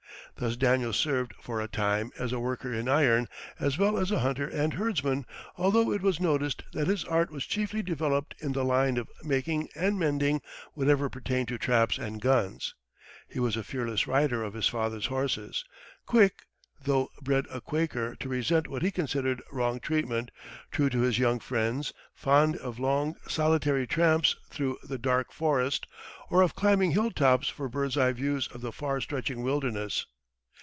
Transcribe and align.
Thus 0.37 0.55
Daniel 0.55 0.93
served, 0.93 1.33
for 1.39 1.61
a 1.61 1.67
time, 1.67 2.09
as 2.17 2.31
a 2.31 2.39
worker 2.39 2.73
in 2.73 2.87
iron 2.89 3.27
as 3.59 3.77
well 3.77 3.95
as 3.99 4.09
a 4.09 4.19
hunter 4.21 4.47
and 4.47 4.73
herdsman; 4.73 5.25
although 5.55 5.91
it 5.91 6.01
was 6.01 6.19
noticed 6.19 6.63
that 6.73 6.87
his 6.87 7.03
art 7.03 7.29
was 7.29 7.45
chiefly 7.45 7.83
developed 7.83 8.33
in 8.39 8.53
the 8.53 8.63
line 8.65 8.97
of 8.97 9.07
making 9.23 9.69
and 9.75 9.99
mending 9.99 10.41
whatever 10.73 11.09
pertained 11.09 11.47
to 11.49 11.59
traps 11.59 11.99
and 11.99 12.21
guns. 12.21 12.73
He 13.27 13.39
was 13.39 13.55
a 13.55 13.63
fearless 13.63 14.07
rider 14.07 14.41
of 14.41 14.55
his 14.55 14.67
father's 14.67 15.07
horses; 15.07 15.63
quick, 16.07 16.41
though 16.83 17.09
bred 17.21 17.45
a 17.51 17.61
Quaker, 17.61 18.15
to 18.15 18.27
resent 18.29 18.67
what 18.67 18.81
he 18.81 18.89
considered 18.89 19.43
wrong 19.51 19.79
treatment; 19.79 20.31
true 20.71 20.89
to 20.89 21.01
his 21.01 21.19
young 21.19 21.39
friends; 21.39 21.93
fond 22.15 22.55
of 22.57 22.79
long, 22.79 23.13
solitary 23.27 23.85
tramps 23.85 24.37
through 24.49 24.77
the 24.81 24.97
dark 24.97 25.31
forest, 25.33 25.85
or 26.31 26.41
of 26.41 26.55
climbing 26.55 26.91
hilltops 26.93 27.47
for 27.47 27.69
bird's 27.69 27.95
eye 27.97 28.13
views 28.13 28.47
of 28.47 28.61
the 28.61 28.71
far 28.71 28.99
stretching 28.99 29.43
wilderness. 29.43 30.07